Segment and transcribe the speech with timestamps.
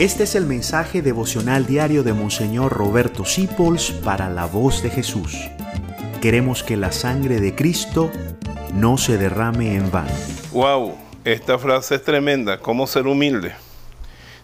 [0.00, 5.36] Este es el mensaje devocional diario de Monseñor Roberto Sipols para la voz de Jesús.
[6.22, 8.10] Queremos que la sangre de Cristo
[8.72, 10.10] no se derrame en vano.
[10.52, 12.60] Wow, esta frase es tremenda.
[12.60, 13.52] ¿Cómo ser humilde?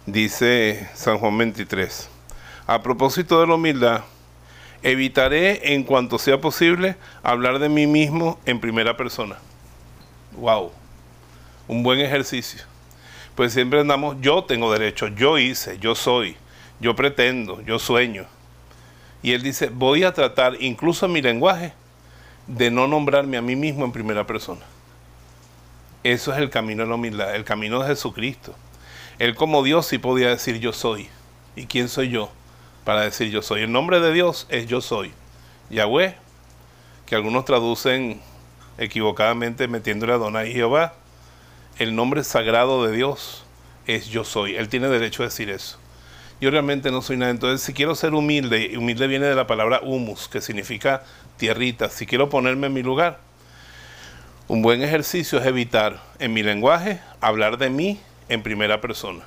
[0.05, 2.11] Dice San Juan 23.
[2.66, 4.02] A propósito de la humildad,
[4.82, 9.38] evitaré en cuanto sea posible hablar de mí mismo en primera persona.
[10.32, 10.70] Wow,
[11.66, 12.76] un buen ejercicio
[13.37, 16.37] pues siempre andamos, yo tengo derecho, yo hice, yo soy,
[16.80, 18.24] yo pretendo, yo sueño.
[19.23, 21.75] Y él dice, voy a tratar, incluso en mi lenguaje,
[22.47, 24.62] de no nombrarme a mí mismo en primera persona.
[26.02, 28.55] Eso es el camino de la humildad, el camino de Jesucristo.
[29.19, 31.09] Él como Dios sí podía decir yo soy.
[31.56, 32.30] ¿Y quién soy yo
[32.84, 33.62] para decir yo soy?
[33.62, 35.12] El nombre de Dios es yo soy.
[35.69, 36.14] Yahweh,
[37.05, 38.20] que algunos traducen
[38.78, 40.95] equivocadamente metiéndole a Donai y Jehová,
[41.79, 43.45] el nombre sagrado de Dios
[43.87, 44.57] es yo soy.
[44.57, 45.79] Él tiene derecho a decir eso.
[46.41, 47.31] Yo realmente no soy nada.
[47.31, 51.03] Entonces, si quiero ser humilde, humilde viene de la palabra humus, que significa
[51.37, 53.20] tierrita, si quiero ponerme en mi lugar,
[54.48, 59.25] un buen ejercicio es evitar en mi lenguaje hablar de mí en primera persona.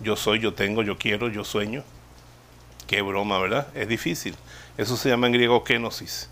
[0.00, 1.82] Yo soy, yo tengo, yo quiero, yo sueño.
[2.86, 3.68] Qué broma, ¿verdad?
[3.74, 4.34] Es difícil.
[4.76, 6.28] Eso se llama en griego kenosis.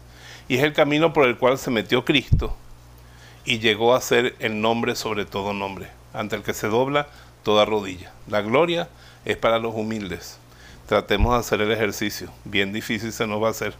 [0.48, 2.56] Y es el camino por el cual se metió Cristo
[3.48, 7.06] y llegó a ser el nombre sobre todo nombre, ante el que se dobla
[7.42, 8.12] toda rodilla.
[8.26, 8.90] La gloria
[9.24, 10.36] es para los humildes.
[10.86, 12.28] Tratemos de hacer el ejercicio.
[12.44, 13.72] Bien difícil se nos va a hacer,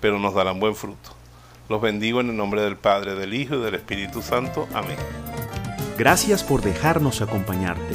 [0.00, 1.10] pero nos darán buen fruto.
[1.68, 4.66] Los bendigo en el nombre del Padre, del Hijo y del Espíritu Santo.
[4.74, 4.96] Amén.
[5.96, 7.94] Gracias por dejarnos acompañarte.